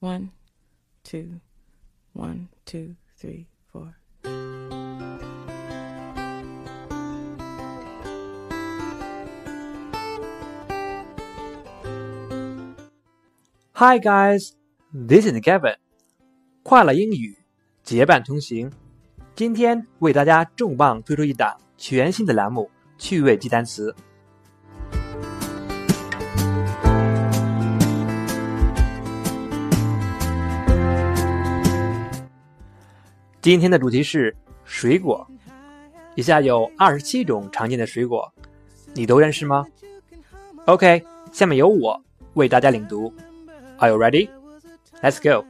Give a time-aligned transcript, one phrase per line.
[0.00, 0.30] One,
[1.02, 1.40] two,
[2.12, 3.94] one, two, three, four.
[13.72, 14.52] Hi guys,
[14.92, 15.76] this is Gavin。
[16.62, 17.38] 快乐英语
[17.82, 18.70] 结伴同行，
[19.34, 23.94] 今天为大家重磅推出一档全新的栏目——趣味记单词。
[33.48, 34.34] 今天的主题是
[34.64, 35.26] 水果，
[36.14, 38.32] 以下有二十七种常见的水果，
[38.94, 39.66] 你都认识吗？
[40.66, 42.00] OK，下面由我
[42.34, 43.12] 为大家领读。
[43.78, 44.28] Are you ready?
[45.02, 45.44] Let's go.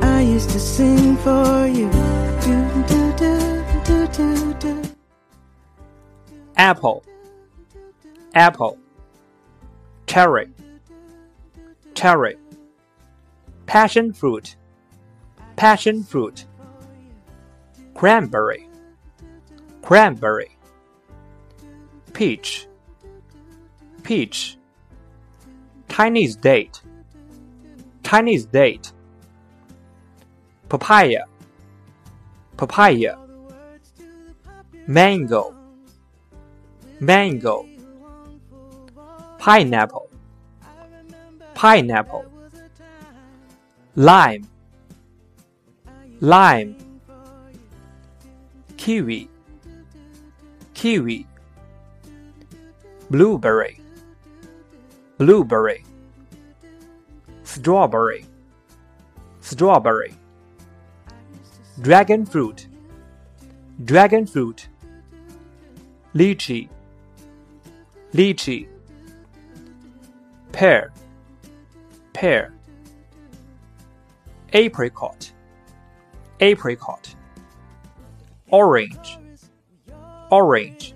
[0.00, 1.88] I used to sing for you.
[2.40, 2.52] Do,
[2.88, 4.82] do, do, do, do, do.
[6.54, 7.02] Apple,
[8.32, 8.78] apple.
[10.06, 10.48] Cherry,
[11.94, 12.38] cherry.
[13.66, 14.54] Passion fruit,
[15.61, 16.45] passion fruit.
[17.93, 18.67] Cranberry,
[19.83, 20.57] cranberry.
[22.13, 22.65] Peach,
[24.01, 24.57] peach.
[25.87, 26.81] Chinese date,
[28.03, 28.91] Chinese date.
[30.67, 31.25] Papaya,
[32.57, 33.19] papaya.
[34.87, 35.53] Mango,
[36.99, 37.67] mango.
[39.37, 40.09] Pineapple,
[41.53, 42.25] pineapple.
[43.95, 44.47] Lime,
[46.21, 46.75] lime.
[48.77, 49.27] Kiwi,
[50.75, 51.27] kiwi.
[53.09, 53.81] Blueberry,
[55.17, 55.83] blueberry.
[57.43, 58.25] Strawberry,
[59.41, 60.13] strawberry.
[61.81, 62.67] Dragon fruit,
[63.83, 64.67] dragon fruit.
[66.13, 66.69] Lychee,
[68.13, 68.67] lychee.
[70.51, 70.93] Pear,
[72.13, 72.53] pear.
[74.53, 75.31] Apricot,
[76.41, 77.15] apricot.
[78.49, 79.17] Orange,
[80.29, 80.93] orange.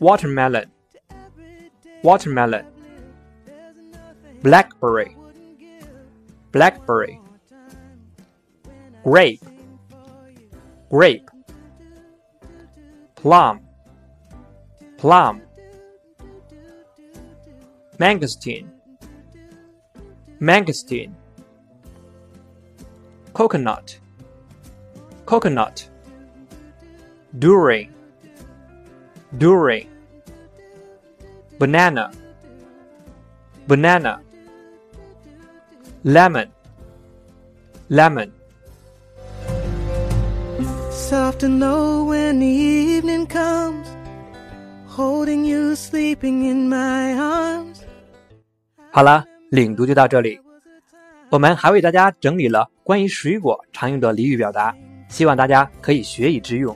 [0.00, 0.70] Watermelon,
[2.04, 2.64] watermelon.
[4.42, 5.16] Blackberry,
[6.52, 7.20] blackberry.
[9.02, 9.42] Grape,
[10.90, 11.30] grape.
[13.16, 13.60] Plum,
[14.98, 15.42] plum.
[17.98, 18.70] Mangosteen,
[20.40, 21.14] mangosteen
[23.38, 23.96] coconut,
[25.24, 25.88] coconut.
[27.38, 27.88] Durian,
[29.38, 29.86] durian.
[31.60, 32.10] Banana,
[33.68, 34.20] banana.
[36.02, 36.48] Lemon,
[37.88, 38.32] lemon.
[40.90, 43.86] Soft and low when the evening comes,
[44.88, 47.84] holding you sleeping in my arms.
[48.90, 50.40] 好了，领读就到这里。
[51.30, 54.74] 我们还为大家整理了关于水果常用的俚语表达，
[55.10, 56.74] 希望大家可以学以致用。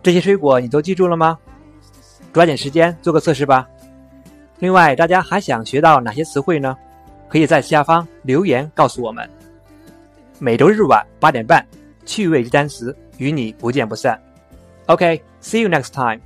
[0.00, 1.36] 这些水果你都记住了吗？
[2.32, 3.68] 抓紧时间做个测试吧。
[4.60, 6.76] 另外，大家还想学到哪些词汇呢？
[7.28, 9.28] 可以在下方留言告诉我们。
[10.38, 11.66] 每周日晚八点半，
[12.06, 14.19] 趣味单词与你不见不散。
[14.87, 16.21] OK，see you next time。